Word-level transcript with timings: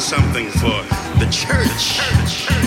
something 0.00 0.48
for 0.50 0.82
the 1.18 1.28
church. 1.30 2.00
So 2.28 2.65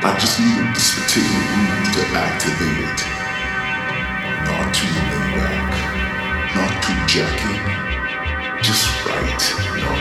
I 0.00 0.16
just 0.20 0.38
needed 0.38 0.76
this 0.76 0.94
particular 0.94 1.26
room 1.26 1.82
to 1.94 2.00
activate 2.14 2.78
it. 2.86 3.00
Not 4.46 4.70
too 4.72 4.86
laid 4.94 5.34
back, 5.34 5.74
not 6.54 6.70
too 6.84 6.94
jacky, 7.10 7.58
just 8.62 8.86
right, 9.06 9.42
you 9.74 9.82
know. 9.82 9.98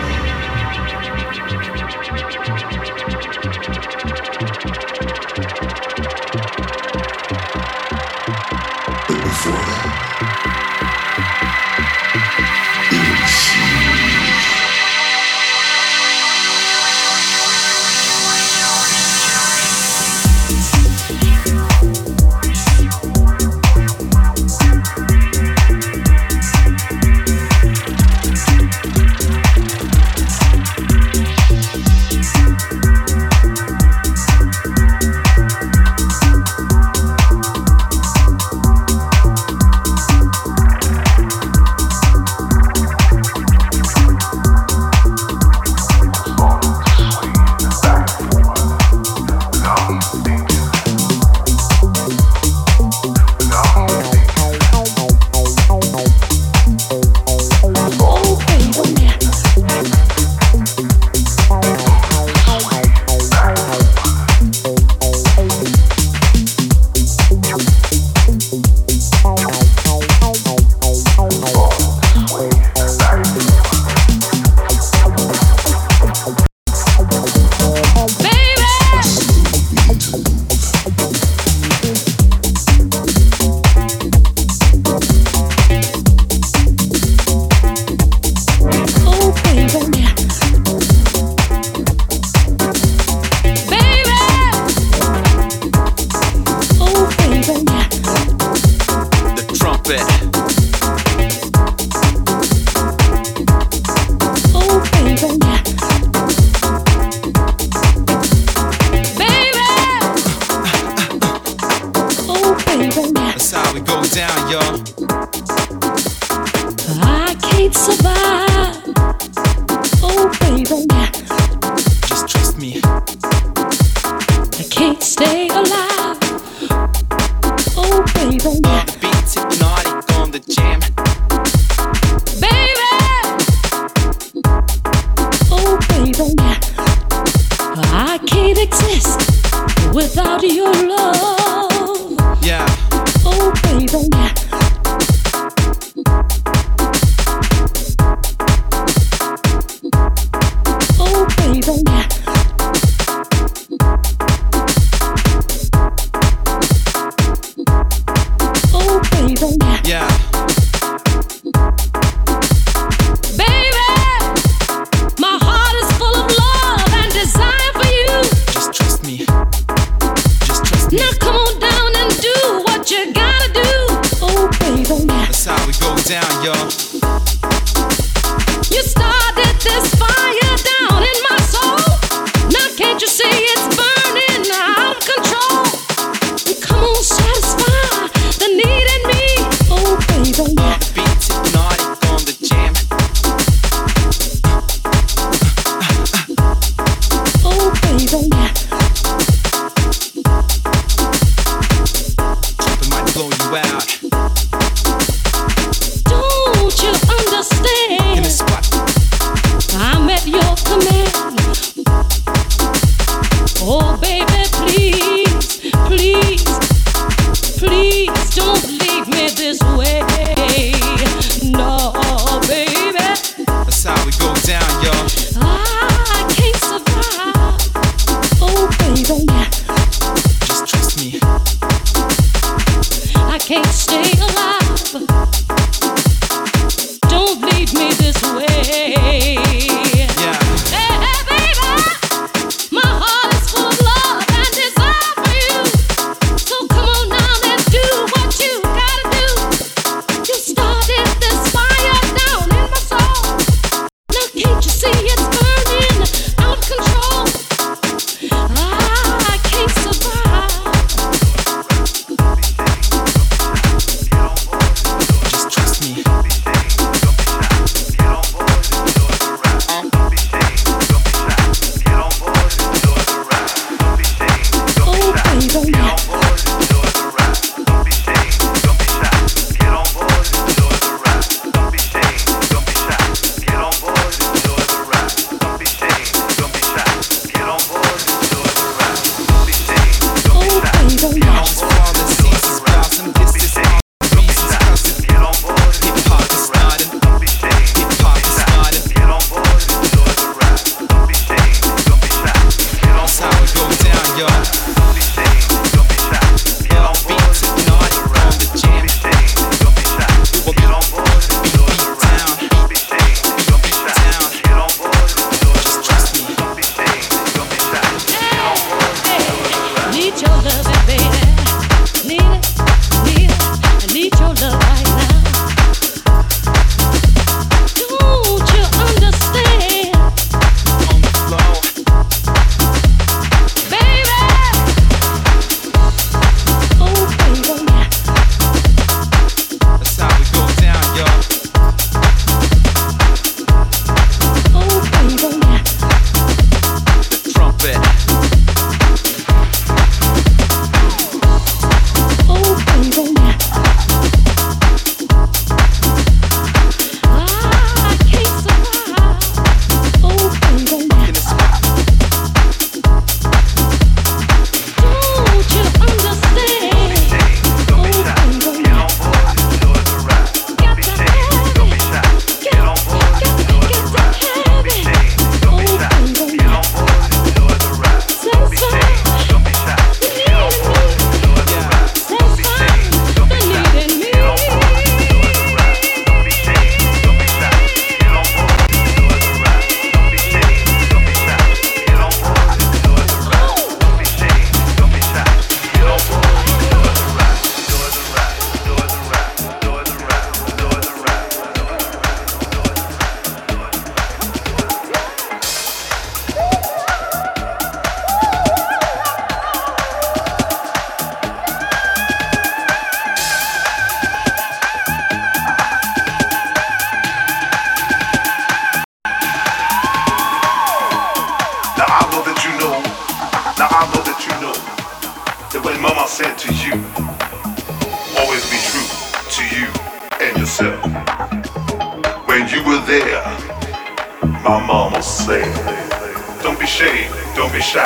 don't 437.33 437.53
be 437.53 437.61
shy. 437.61 437.79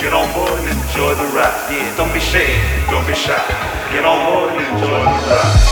Get 0.00 0.14
on 0.14 0.32
board 0.32 0.58
and 0.58 0.68
enjoy 0.68 1.14
the 1.14 1.28
ride. 1.36 1.70
Yeah, 1.70 1.96
don't 1.96 2.12
be 2.14 2.20
shy. 2.20 2.46
don't 2.90 3.06
be 3.06 3.14
shy. 3.14 3.36
Get 3.92 4.06
on 4.06 4.32
board 4.32 4.52
and 4.54 4.74
enjoy 4.74 4.88
the 4.88 5.28
ride. 5.28 5.71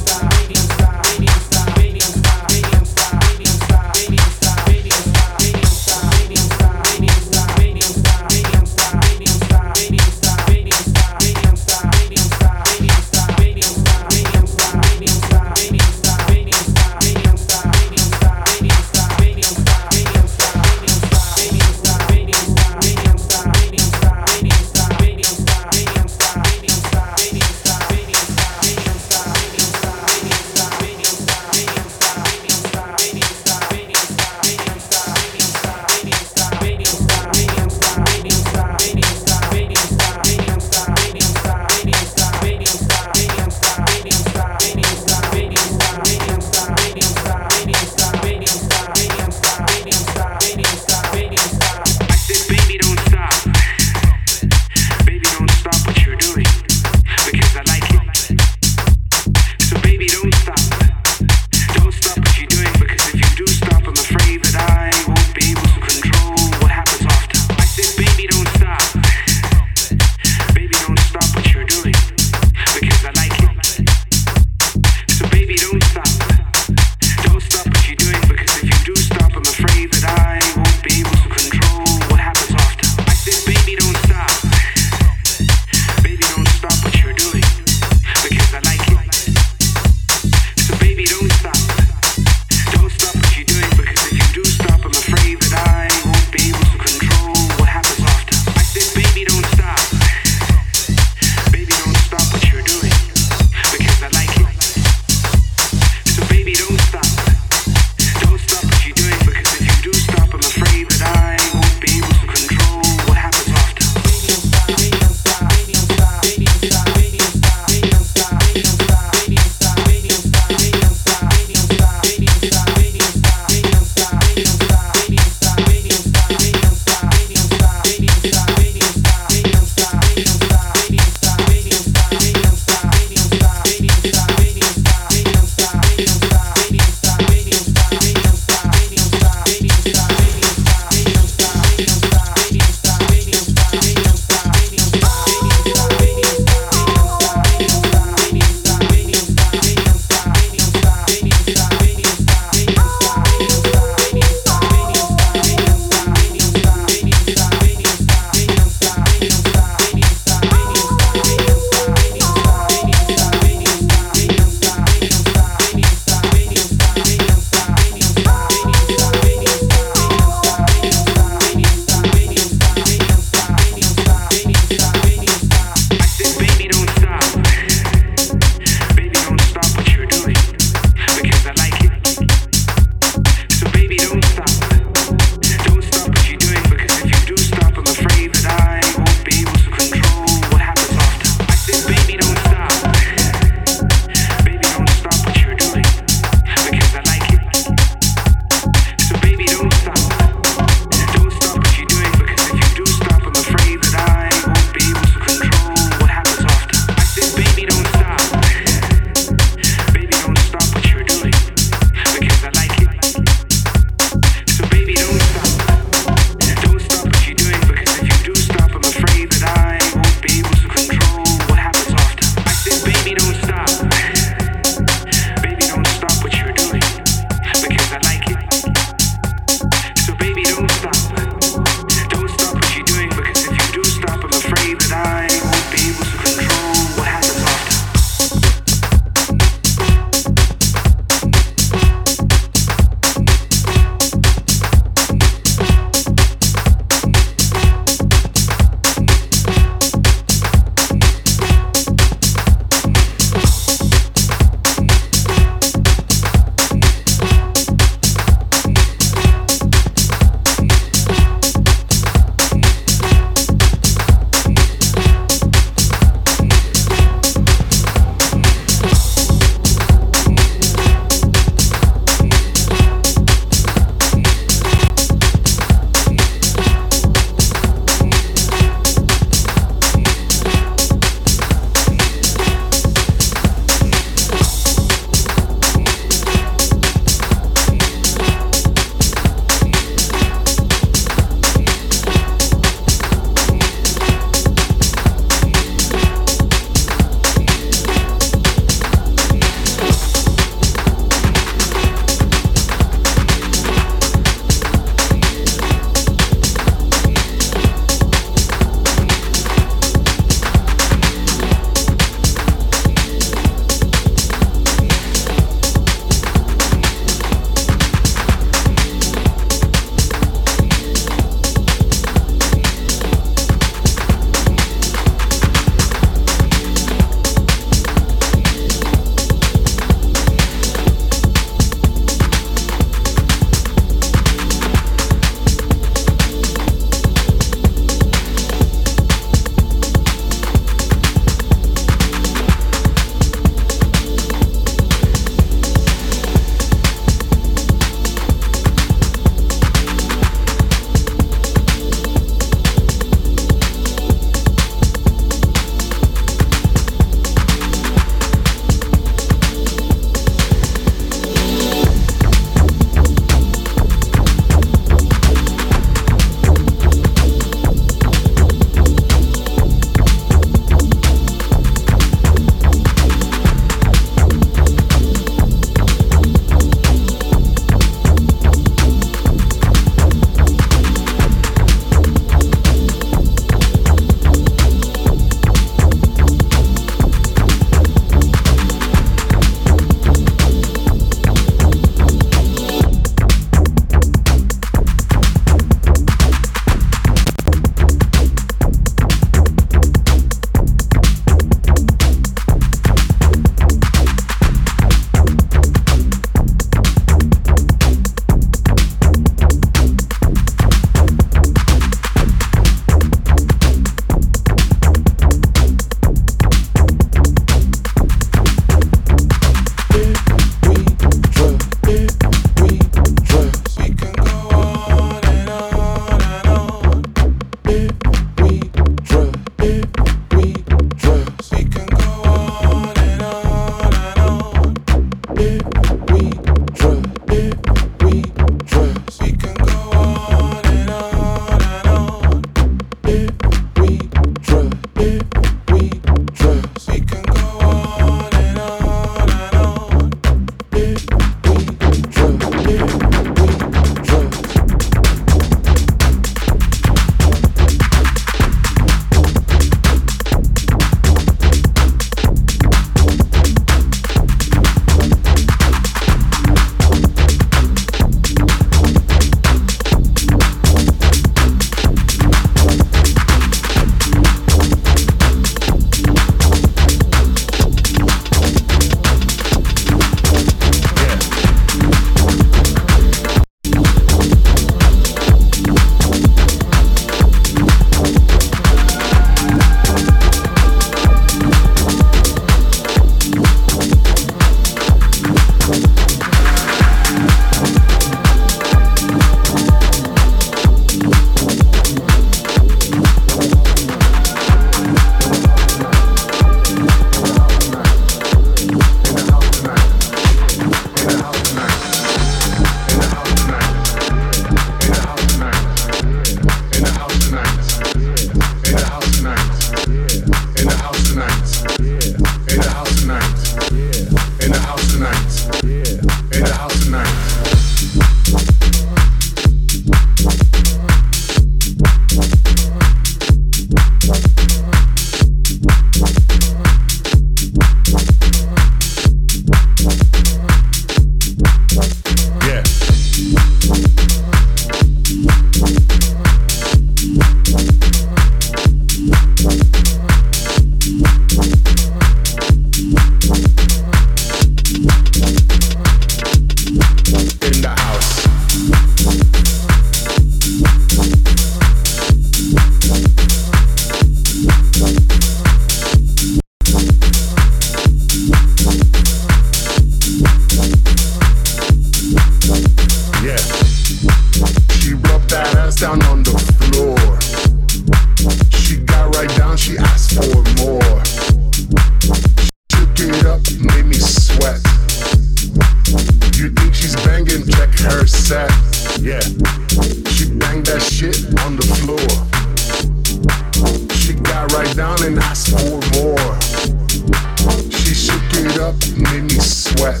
up, 598.66 598.74
make 598.96 599.22
me 599.22 599.38
sweat. 599.38 600.00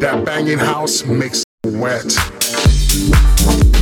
That 0.00 0.22
banging 0.24 0.58
house 0.58 1.04
makes 1.04 1.44
me 1.64 1.78
wet. 1.78 3.77